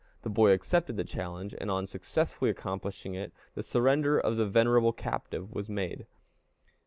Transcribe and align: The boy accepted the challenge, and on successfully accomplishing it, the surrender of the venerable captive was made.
The 0.23 0.31
boy 0.31 0.49
accepted 0.51 0.97
the 0.97 1.03
challenge, 1.03 1.53
and 1.61 1.69
on 1.69 1.85
successfully 1.85 2.49
accomplishing 2.49 3.13
it, 3.13 3.31
the 3.53 3.61
surrender 3.61 4.17
of 4.17 4.35
the 4.35 4.47
venerable 4.47 4.93
captive 4.93 5.53
was 5.53 5.69
made. 5.69 6.07